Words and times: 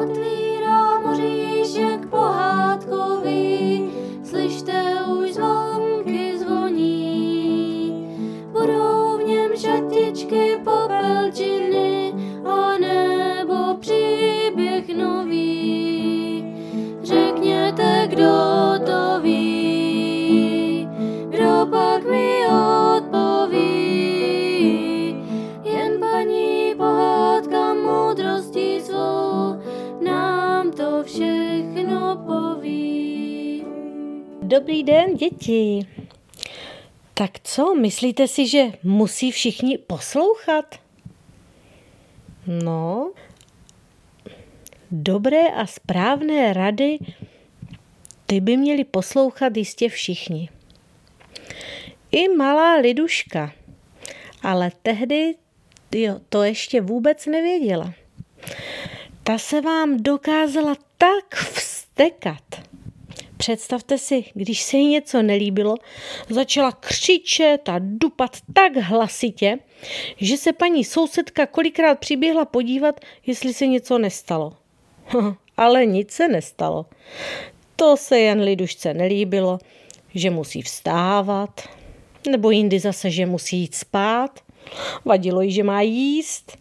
Gott. 0.00 0.49
Dobrý 34.50 34.84
den, 34.84 35.16
děti. 35.16 35.86
Tak 37.14 37.30
co, 37.42 37.74
myslíte 37.74 38.28
si, 38.28 38.48
že 38.48 38.72
musí 38.82 39.30
všichni 39.30 39.78
poslouchat? 39.78 40.74
No, 42.46 43.12
dobré 44.90 45.42
a 45.42 45.66
správné 45.66 46.52
rady, 46.52 46.98
ty 48.26 48.40
by 48.40 48.56
měli 48.56 48.84
poslouchat 48.84 49.56
jistě 49.56 49.88
všichni. 49.88 50.48
I 52.12 52.28
malá 52.28 52.74
liduška, 52.74 53.52
ale 54.42 54.70
tehdy 54.82 55.34
jo, 55.94 56.20
to 56.28 56.42
ještě 56.42 56.80
vůbec 56.80 57.26
nevěděla. 57.26 57.92
Ta 59.22 59.38
se 59.38 59.60
vám 59.60 59.96
dokázala 59.96 60.74
tak 60.98 61.34
vstekat. 61.34 62.49
Představte 63.40 63.98
si, 63.98 64.24
když 64.34 64.62
se 64.62 64.76
jí 64.76 64.86
něco 64.88 65.22
nelíbilo, 65.22 65.74
začala 66.28 66.72
křičet 66.72 67.68
a 67.68 67.78
dupat 67.78 68.36
tak 68.52 68.76
hlasitě, 68.76 69.58
že 70.16 70.36
se 70.36 70.52
paní 70.52 70.84
sousedka 70.84 71.46
kolikrát 71.46 71.98
přiběhla 71.98 72.44
podívat, 72.44 73.00
jestli 73.26 73.54
se 73.54 73.66
něco 73.66 73.98
nestalo. 73.98 74.52
Ale 75.56 75.86
nic 75.86 76.10
se 76.10 76.28
nestalo. 76.28 76.86
To 77.76 77.96
se 77.96 78.18
jen 78.18 78.40
lidušce 78.40 78.94
nelíbilo, 78.94 79.58
že 80.14 80.30
musí 80.30 80.62
vstávat, 80.62 81.68
nebo 82.30 82.50
jindy 82.50 82.78
zase, 82.78 83.10
že 83.10 83.26
musí 83.26 83.58
jít 83.58 83.74
spát. 83.74 84.40
Vadilo 85.04 85.40
jí, 85.40 85.52
že 85.52 85.62
má 85.62 85.80
jíst, 85.80 86.58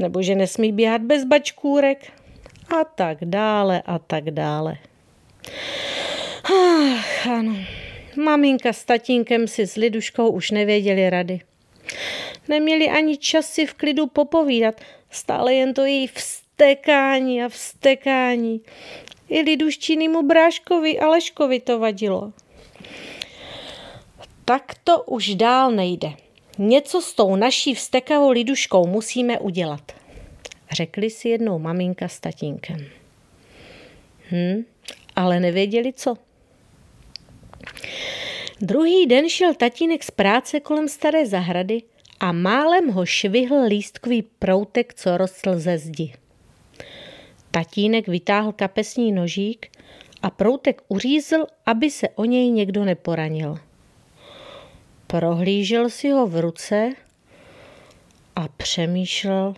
nebo 0.00 0.22
že 0.22 0.34
nesmí 0.34 0.72
běhat 0.72 1.02
bez 1.02 1.24
bačkůrek 1.24 2.12
a 2.80 2.84
tak 2.84 3.18
dále 3.24 3.82
a 3.86 3.98
tak 3.98 4.30
dále. 4.30 4.76
Ach, 6.46 7.26
ano. 7.26 7.56
Maminka 8.16 8.72
s 8.72 8.84
tatínkem 8.84 9.48
si 9.48 9.66
s 9.66 9.76
Liduškou 9.76 10.30
už 10.30 10.50
nevěděli 10.50 11.10
rady. 11.10 11.40
Neměli 12.48 12.88
ani 12.88 13.16
čas 13.16 13.46
si 13.46 13.66
v 13.66 13.74
klidu 13.74 14.06
popovídat, 14.06 14.80
stále 15.10 15.54
jen 15.54 15.74
to 15.74 15.84
její 15.84 16.06
vstekání 16.06 17.42
a 17.42 17.48
vstekání. 17.48 18.60
I 19.28 19.40
Liduščinýmu 19.40 20.22
bráškovi 20.22 20.98
Aleškovi 20.98 21.60
to 21.60 21.78
vadilo. 21.78 22.32
Tak 24.44 24.74
to 24.84 25.02
už 25.02 25.34
dál 25.34 25.70
nejde. 25.70 26.12
Něco 26.58 27.02
s 27.02 27.14
tou 27.14 27.36
naší 27.36 27.74
vstekavou 27.74 28.30
Liduškou 28.30 28.86
musíme 28.86 29.38
udělat. 29.38 29.92
Řekli 30.70 31.10
si 31.10 31.28
jednou 31.28 31.58
maminka 31.58 32.08
s 32.08 32.20
tatínkem. 32.20 32.86
Hm, 34.30 34.64
ale 35.16 35.40
nevěděli 35.40 35.92
co. 35.92 36.25
Druhý 38.60 39.06
den 39.06 39.28
šel 39.28 39.54
tatínek 39.54 40.04
z 40.04 40.10
práce 40.10 40.60
kolem 40.60 40.88
staré 40.88 41.26
zahrady 41.26 41.82
a 42.20 42.32
málem 42.32 42.88
ho 42.88 43.06
švihl 43.06 43.64
lístkový 43.68 44.22
proutek, 44.22 44.94
co 44.94 45.16
rostl 45.16 45.58
ze 45.58 45.78
zdi. 45.78 46.14
Tatínek 47.50 48.08
vytáhl 48.08 48.52
kapesní 48.52 49.12
nožík 49.12 49.66
a 50.22 50.30
proutek 50.30 50.82
uřízl, 50.88 51.46
aby 51.66 51.90
se 51.90 52.08
o 52.08 52.24
něj 52.24 52.50
někdo 52.50 52.84
neporanil. 52.84 53.58
Prohlížel 55.06 55.90
si 55.90 56.10
ho 56.10 56.26
v 56.26 56.40
ruce 56.40 56.92
a 58.36 58.48
přemýšlel, 58.48 59.54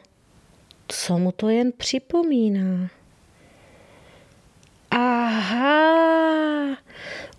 co 0.88 1.18
mu 1.18 1.32
to 1.32 1.48
jen 1.48 1.72
připomíná. 1.72 2.90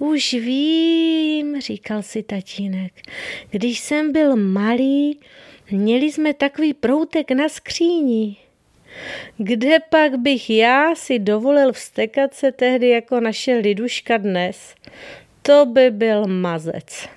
Už 0.09 0.34
vím, 0.34 1.62
říkal 1.62 2.02
si 2.03 2.24
tatínek. 2.24 2.94
Když 3.50 3.80
jsem 3.80 4.12
byl 4.12 4.36
malý, 4.36 5.20
měli 5.72 6.12
jsme 6.12 6.34
takový 6.34 6.74
proutek 6.74 7.31
na 7.31 7.50
skříni. 7.50 8.38
Kde 9.38 9.80
pak 9.90 10.19
bych 10.19 10.50
já 10.50 10.96
si 10.96 11.19
dovolil 11.19 11.74
vstekat 11.74 12.34
se 12.34 12.52
tehdy 12.52 12.90
jako 12.90 13.19
naše 13.19 13.53
liduška 13.53 14.18
dnes? 14.18 14.75
To 15.42 15.66
by 15.66 15.92
byl 15.92 16.28
mazec. 16.28 17.08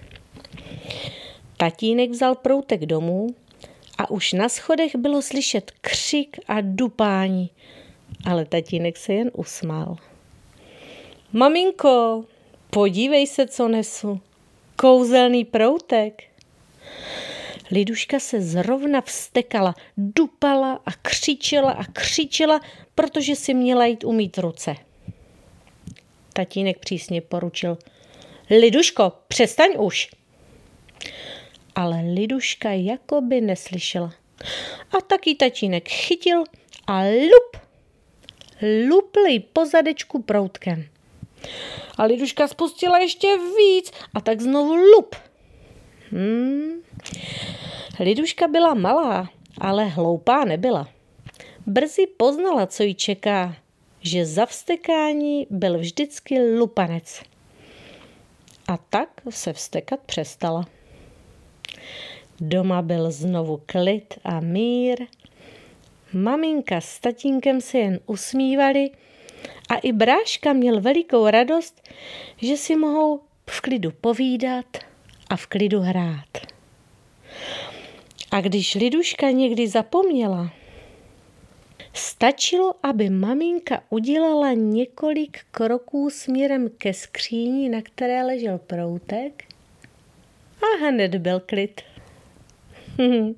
Tatínek 1.56 2.10
vzal 2.10 2.34
proutek 2.34 2.86
domů 2.86 3.26
a 3.98 4.10
už 4.10 4.32
na 4.32 4.48
schodech 4.48 4.96
bylo 4.96 5.22
slyšet 5.22 5.70
křik 5.80 6.36
a 6.48 6.60
dupání, 6.60 7.50
ale 8.24 8.44
tatínek 8.44 8.96
se 8.96 9.12
jen 9.12 9.30
usmál. 9.34 9.96
Maminko, 11.32 12.24
podívej 12.74 13.26
se, 13.26 13.46
co 13.46 13.68
nesu. 13.68 14.20
Kouzelný 14.76 15.44
proutek. 15.44 16.22
Liduška 17.70 18.20
se 18.20 18.40
zrovna 18.40 19.00
vstekala, 19.00 19.74
dupala 19.96 20.80
a 20.86 20.92
křičela 20.92 21.72
a 21.72 21.84
křičela, 21.84 22.60
protože 22.94 23.36
si 23.36 23.54
měla 23.54 23.86
jít 23.86 24.04
umít 24.04 24.38
ruce. 24.38 24.76
Tatínek 26.32 26.78
přísně 26.78 27.20
poručil. 27.20 27.78
Liduško, 28.50 29.12
přestaň 29.28 29.70
už. 29.78 30.10
Ale 31.74 32.00
Liduška 32.14 32.70
jako 32.70 33.20
by 33.20 33.40
neslyšela. 33.40 34.12
A 34.98 35.00
taky 35.00 35.34
tatínek 35.34 35.88
chytil 35.88 36.44
a 36.86 37.02
lup. 37.02 37.62
Lupl 38.88 39.20
jí 39.26 39.40
po 39.40 39.66
zadečku 39.66 40.22
proutkem. 40.22 40.84
A 41.96 42.04
Liduška 42.04 42.48
spustila 42.48 42.98
ještě 42.98 43.36
víc 43.58 43.92
a 44.14 44.20
tak 44.20 44.40
znovu 44.40 44.74
lup. 44.74 45.16
Hmm. 46.10 46.82
Liduška 48.00 48.48
byla 48.48 48.74
malá, 48.74 49.30
ale 49.60 49.84
hloupá 49.84 50.44
nebyla. 50.44 50.88
Brzy 51.66 52.06
poznala, 52.06 52.66
co 52.66 52.82
jí 52.82 52.94
čeká, 52.94 53.56
že 54.00 54.26
za 54.26 54.46
vstekání 54.46 55.46
byl 55.50 55.78
vždycky 55.78 56.40
lupanec. 56.58 57.22
A 58.68 58.76
tak 58.76 59.08
se 59.30 59.52
vstekat 59.52 60.00
přestala. 60.00 60.66
Doma 62.40 62.82
byl 62.82 63.10
znovu 63.10 63.62
klid 63.66 64.14
a 64.24 64.40
mír. 64.40 65.06
Maminka 66.12 66.80
s 66.80 67.00
tatínkem 67.00 67.60
se 67.60 67.78
jen 67.78 68.00
usmívali 68.06 68.90
a 69.68 69.74
i 69.74 69.92
bráška 69.92 70.52
měl 70.52 70.80
velikou 70.80 71.26
radost, 71.30 71.88
že 72.36 72.56
si 72.56 72.76
mohou 72.76 73.20
v 73.50 73.60
klidu 73.60 73.90
povídat 74.00 74.66
a 75.30 75.36
v 75.36 75.46
klidu 75.46 75.80
hrát. 75.80 76.38
A 78.30 78.40
když 78.40 78.74
Liduška 78.74 79.30
někdy 79.30 79.68
zapomněla, 79.68 80.52
stačilo, 81.92 82.74
aby 82.82 83.10
maminka 83.10 83.82
udělala 83.90 84.52
několik 84.52 85.38
kroků 85.50 86.10
směrem 86.10 86.70
ke 86.78 86.94
skříni, 86.94 87.68
na 87.68 87.82
které 87.82 88.24
ležel 88.24 88.58
proutek 88.58 89.44
a 90.62 90.86
hned 90.86 91.14
byl 91.14 91.40
klid. 91.40 91.80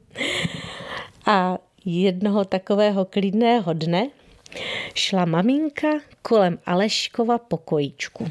a 1.27 1.59
jednoho 1.85 2.45
takového 2.45 3.05
klidného 3.05 3.73
dne 3.73 4.11
šla 4.95 5.25
maminka 5.25 5.89
kolem 6.23 6.59
Aleškova 6.67 7.39
pokojíčku. 7.39 8.31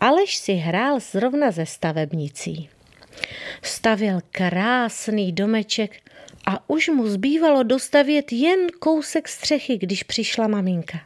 Aleš 0.00 0.36
si 0.36 0.52
hrál 0.52 1.00
zrovna 1.00 1.50
ze 1.50 1.66
stavebnicí. 1.66 2.68
Stavěl 3.62 4.20
krásný 4.30 5.32
domeček 5.32 6.10
a 6.46 6.70
už 6.70 6.88
mu 6.88 7.06
zbývalo 7.06 7.62
dostavět 7.62 8.32
jen 8.32 8.66
kousek 8.78 9.28
střechy, 9.28 9.78
když 9.78 10.02
přišla 10.02 10.48
maminka. 10.48 10.98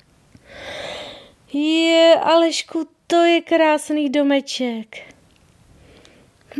Je, 1.52 2.14
Alešku, 2.22 2.88
to 3.06 3.16
je 3.16 3.40
krásný 3.40 4.10
domeček. 4.10 4.96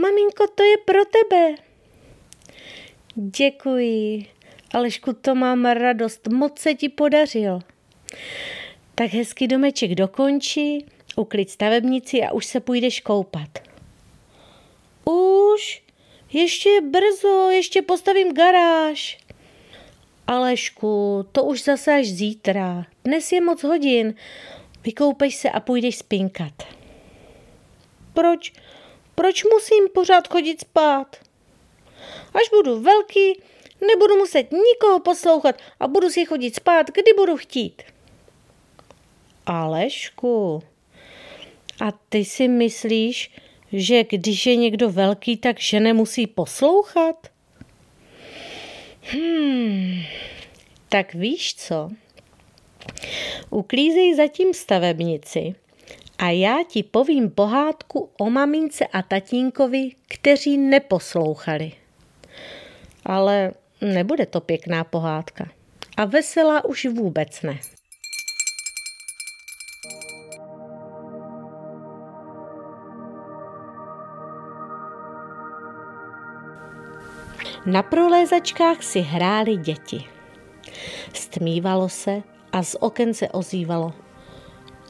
Maminko, 0.01 0.47
to 0.55 0.63
je 0.63 0.77
pro 0.85 1.01
tebe. 1.05 1.55
Děkuji. 3.15 4.27
Alešku, 4.73 5.13
to 5.13 5.35
mám 5.35 5.65
radost, 5.65 6.29
moc 6.29 6.59
se 6.59 6.75
ti 6.75 6.89
podařil. 6.89 7.61
Tak 8.95 9.11
hezky 9.11 9.49
domeček 9.49 9.95
dokončí, 9.95 10.87
uklid 11.17 11.51
stavebnici 11.51 12.23
a 12.23 12.33
už 12.33 12.47
se 12.47 12.61
půjdeš 12.61 13.01
koupat. 13.01 13.59
Už? 15.05 15.83
Ještě 16.33 16.69
je 16.69 16.81
brzo, 16.81 17.51
ještě 17.51 17.83
postavím 17.83 18.33
garáž. 18.33 19.19
Alešku, 20.27 21.27
to 21.33 21.45
už 21.45 21.65
zase 21.65 21.95
až 21.95 22.07
zítra. 22.07 22.87
Dnes 23.05 23.33
je 23.33 23.41
moc 23.41 23.63
hodin. 23.63 24.15
Vykoupeš 24.85 25.35
se 25.37 25.51
a 25.51 25.61
půjdeš 25.61 25.97
spinkat. 25.97 26.53
Proč? 28.15 28.53
Proč 29.15 29.45
musím 29.45 29.89
pořád 29.95 30.29
chodit 30.29 30.61
spát? 30.61 31.17
Až 32.35 32.43
budu 32.51 32.81
velký, 32.81 33.43
nebudu 33.83 34.17
muset 34.17 34.53
nikoho 34.53 35.01
poslouchat 35.01 35.57
a 35.81 35.89
budu 35.89 36.11
si 36.11 36.25
chodit 36.25 36.55
spát, 36.55 36.91
kdy 36.91 37.13
budu 37.17 37.37
chtít. 37.37 37.83
Alešku, 39.47 40.63
a 41.81 41.93
ty 42.09 42.25
si 42.25 42.49
myslíš, 42.49 43.31
že 43.73 44.05
když 44.05 44.47
je 44.47 44.57
někdo 44.57 44.91
velký, 44.91 45.37
tak 45.37 45.61
že 45.61 45.81
nemusí 45.81 46.27
poslouchat? 46.27 47.29
Hmm, 49.03 50.03
tak 50.89 51.15
víš 51.15 51.55
co? 51.55 51.91
Uklízej 53.51 54.15
zatím 54.15 54.55
stavebnici 54.55 55.55
a 56.19 56.31
já 56.31 56.59
ti 56.69 56.83
povím 56.83 57.31
pohádku 57.31 58.11
o 58.21 58.31
mamince 58.31 58.87
a 58.87 59.03
tatínkovi, 59.03 59.91
kteří 60.09 60.59
neposlouchali. 60.59 61.73
Ale 63.05 63.53
nebude 63.83 64.27
to 64.27 64.41
pěkná 64.41 64.85
pohádka. 64.85 65.49
A 65.97 66.05
veselá 66.05 66.65
už 66.65 66.87
vůbec 66.87 67.43
ne. 67.43 67.59
Na 77.67 77.83
prolézačkách 77.83 78.83
si 78.83 79.01
hráli 79.01 79.57
děti. 79.57 80.05
Stmívalo 81.15 81.89
se 81.89 82.23
a 82.53 82.63
z 82.63 82.77
oken 82.81 83.15
se 83.15 83.29
ozývalo. 83.29 83.93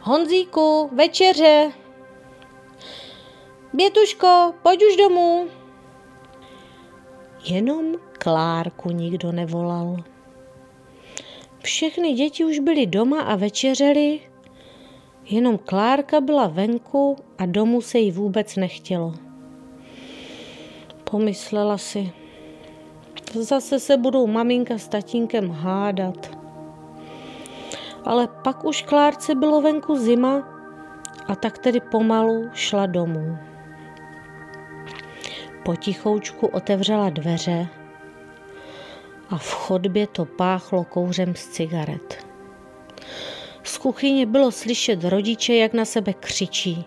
Honzíku, 0.03 0.91
večeře! 0.93 1.73
Bětuško, 3.73 4.55
pojď 4.63 4.83
už 4.91 4.97
domů! 4.97 5.62
Jenom 7.45 7.95
Klárku 8.19 8.91
nikdo 8.91 9.33
nevolal. 9.33 9.97
Všechny 11.63 12.13
děti 12.13 12.45
už 12.45 12.59
byly 12.59 12.87
doma 12.87 13.21
a 13.21 13.37
večeřeli, 13.37 14.21
jenom 15.25 15.59
Klárka 15.59 16.21
byla 16.21 16.47
venku 16.47 17.17
a 17.39 17.47
domů 17.47 17.81
se 17.81 17.99
jí 17.99 18.11
vůbec 18.13 18.57
nechtělo. 18.57 19.15
Pomyslela 21.05 21.79
si, 21.79 22.13
Zase 23.35 23.81
se 23.81 23.97
budou 23.97 24.27
maminka 24.27 24.79
s 24.79 24.89
tatínkem 24.89 25.51
hádat. 25.51 26.39
Ale 28.05 28.29
pak 28.45 28.65
už 28.65 28.83
Klárce 28.83 29.35
bylo 29.35 29.61
venku 29.61 29.97
zima 29.97 30.49
a 31.27 31.35
tak 31.35 31.59
tedy 31.59 31.81
pomalu 31.81 32.51
šla 32.53 32.87
domů. 32.87 33.52
Potichoučku 35.65 36.47
otevřela 36.47 37.11
dveře 37.11 37.69
a 39.31 39.39
v 39.39 39.51
chodbě 39.53 40.07
to 40.07 40.25
páchlo 40.25 40.85
kouřem 40.85 41.35
z 41.35 41.49
cigaret. 41.49 42.27
Z 43.63 43.79
kuchyně 43.79 44.27
bylo 44.27 44.53
slyšet 44.53 45.05
rodiče, 45.05 45.55
jak 45.55 45.73
na 45.73 45.85
sebe 45.85 46.13
křičí. 46.13 46.85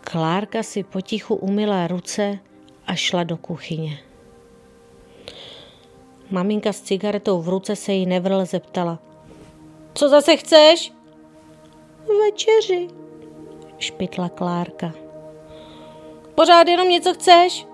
Klárka 0.00 0.62
si 0.62 0.82
potichu 0.82 1.34
umyla 1.34 1.86
ruce 1.86 2.38
a 2.86 2.94
šla 2.94 3.24
do 3.24 3.36
kuchyně. 3.36 3.98
Maminka 6.30 6.72
s 6.72 6.80
cigaretou 6.80 7.42
v 7.42 7.48
ruce 7.48 7.76
se 7.76 7.92
jí 7.92 8.06
nevrle 8.06 8.46
zeptala. 8.46 8.98
Co 9.94 10.08
zase 10.08 10.36
chceš? 10.36 10.92
Večeři, 12.24 12.88
špitla 13.78 14.28
Klárka. 14.28 15.01
Pořád 16.42 16.68
jenom 16.68 16.88
něco 16.88 17.14
chceš? 17.14 17.66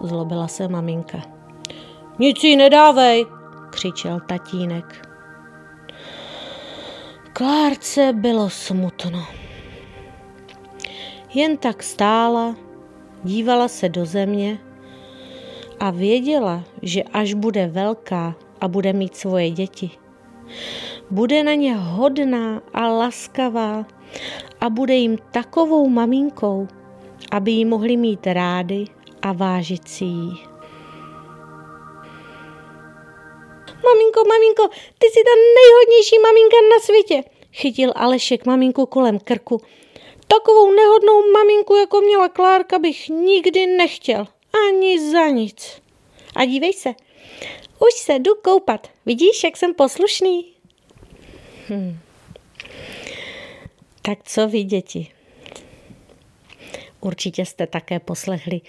Zlobila 0.00 0.48
se 0.48 0.68
maminka. 0.68 1.22
Nic 2.18 2.44
jí 2.44 2.56
nedávej, 2.56 3.26
křičel 3.70 4.20
tatínek. 4.28 5.08
Klárce 7.32 8.12
bylo 8.12 8.50
smutno. 8.50 9.24
Jen 11.34 11.56
tak 11.56 11.82
stála, 11.82 12.56
dívala 13.24 13.68
se 13.68 13.88
do 13.88 14.04
země 14.04 14.58
a 15.80 15.90
věděla, 15.90 16.64
že 16.82 17.02
až 17.02 17.34
bude 17.34 17.66
velká 17.66 18.34
a 18.60 18.68
bude 18.68 18.92
mít 18.92 19.16
svoje 19.16 19.50
děti, 19.50 19.90
bude 21.10 21.42
na 21.42 21.54
ně 21.54 21.76
hodná 21.76 22.62
a 22.74 22.88
laskavá 22.88 23.86
a 24.60 24.70
bude 24.70 24.94
jim 24.94 25.18
takovou 25.30 25.88
maminkou, 25.88 26.68
aby 27.30 27.50
ji 27.50 27.64
mohli 27.64 27.96
mít 27.96 28.26
rády 28.26 28.84
a 29.22 29.32
vážit 29.32 29.88
si 29.88 30.04
jí. 30.04 30.44
Maminko, 33.84 34.24
maminko, 34.28 34.68
ty 34.98 35.06
jsi 35.06 35.20
ta 35.24 35.34
nejhodnější 35.58 36.18
maminka 36.18 36.56
na 36.70 36.80
světě, 36.80 37.30
chytil 37.52 37.92
Alešek 37.96 38.46
maminku 38.46 38.86
kolem 38.86 39.18
krku. 39.18 39.60
Takovou 40.26 40.72
nehodnou 40.72 41.32
maminku, 41.32 41.76
jako 41.76 42.00
měla 42.00 42.28
Klárka, 42.28 42.78
bych 42.78 43.08
nikdy 43.08 43.66
nechtěl. 43.66 44.26
Ani 44.68 45.10
za 45.10 45.28
nic. 45.28 45.82
A 46.36 46.44
dívej 46.44 46.72
se, 46.72 46.94
už 47.78 47.94
se 47.94 48.18
jdu 48.18 48.34
koupat. 48.34 48.88
Vidíš, 49.06 49.44
jak 49.44 49.56
jsem 49.56 49.74
poslušný? 49.74 50.52
Hm. 51.68 51.98
Tak 54.02 54.18
co 54.24 54.48
vy, 54.48 54.62
děti? 54.62 55.12
Určitě 57.02 57.46
jste 57.46 57.66
také 57.66 58.00
poslechli 58.00 58.60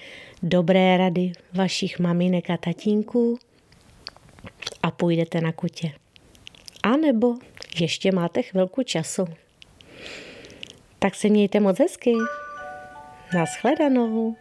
dobré 0.43 0.97
rady 0.97 1.31
vašich 1.53 1.99
maminek 1.99 2.49
a 2.49 2.57
tatínků 2.57 3.39
a 4.83 4.91
půjdete 4.91 5.41
na 5.41 5.51
kutě. 5.51 5.91
A 6.83 6.97
nebo 6.97 7.35
ještě 7.79 8.11
máte 8.11 8.41
chvilku 8.41 8.83
času. 8.83 9.25
Tak 10.99 11.15
se 11.15 11.29
mějte 11.29 11.59
moc 11.59 11.79
hezky. 11.79 12.13
Naschledanou 13.33 14.35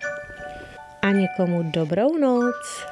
a 1.02 1.11
někomu 1.11 1.62
dobrou 1.62 2.19
noc. 2.19 2.87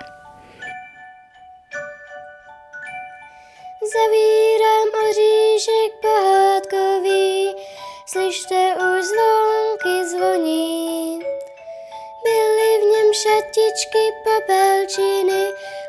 Zavírám 3.95 4.89
oříšek 5.11 5.93
pohádkový, 6.03 7.55
slyšte 8.07 8.75
už 8.75 9.05
zvonky 9.05 10.09
zvoní. 10.09 10.90
Šatičky, 13.23 14.05
popelčiny 14.25 15.45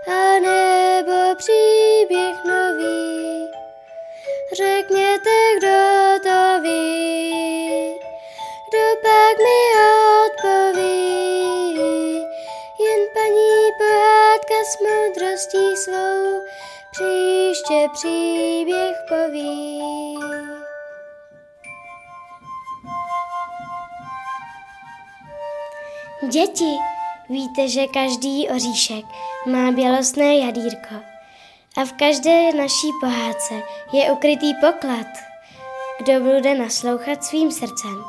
a 0.07 0.39
nebo 0.39 1.35
příběh 1.35 2.43
nový. 2.45 3.47
Řekněte, 4.53 5.35
kdo 5.57 5.79
to 6.23 6.61
ví, 6.61 7.99
kdo 8.69 9.01
pak 9.01 9.37
mi 9.37 9.61
s 14.65 14.79
moudrostí 14.79 15.77
svou 15.77 16.45
příště 16.91 17.87
příběh 17.93 18.97
poví. 19.09 19.81
Děti, 26.29 26.90
víte, 27.31 27.67
že 27.67 27.87
každý 27.87 28.49
oříšek 28.49 29.05
má 29.45 29.71
bělostné 29.71 30.35
jadírko 30.35 30.95
a 31.77 31.85
v 31.85 31.93
každé 31.93 32.53
naší 32.53 32.87
pohádce 33.01 33.53
je 33.93 34.11
ukrytý 34.11 34.53
poklad. 34.53 35.07
Kdo 35.99 36.19
bude 36.19 36.55
naslouchat 36.55 37.23
svým 37.23 37.51
srdcem, 37.51 38.03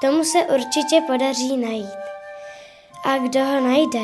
tomu 0.00 0.24
se 0.24 0.38
určitě 0.38 1.00
podaří 1.06 1.56
najít. 1.56 2.04
A 3.04 3.18
kdo 3.18 3.44
ho 3.44 3.60
najde, 3.60 4.00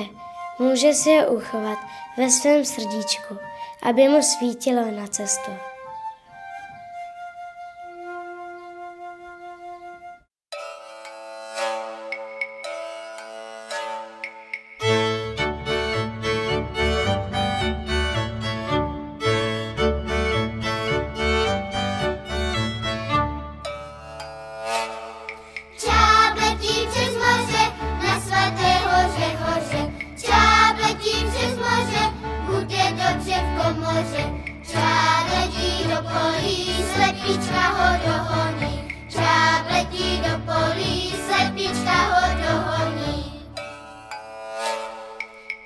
Může 0.60 0.94
si 0.94 1.10
je 1.10 1.28
uchovat 1.28 1.78
ve 2.16 2.30
svém 2.30 2.64
srdíčku, 2.64 3.38
aby 3.82 4.08
mu 4.08 4.22
svítilo 4.22 4.90
na 4.90 5.06
cestu. 5.06 5.50
Letí 39.72 40.20
do 40.22 40.34
polí. 40.46 41.12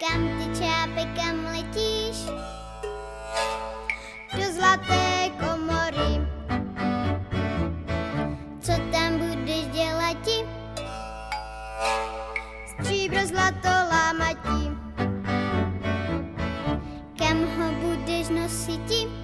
Kam 0.00 0.20
ty 0.38 0.46
letíš? 1.44 2.28
Do 4.38 4.46
zlaté 4.52 5.30
komory. 5.40 6.20
Co 8.60 8.72
tam 8.92 9.18
budeš? 9.18 9.64
Stříbro 12.66 13.26
zlato 13.26 13.74
ho 17.46 17.72
budeš 17.72 18.28
nositi? 18.28 19.23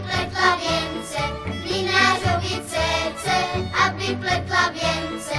pletla 0.00 0.56
věnce. 0.56 1.18
Mlinářovi 1.46 2.62
cece, 2.66 3.36
aby 3.84 4.16
pletla 4.16 4.68
věnce. 4.68 5.33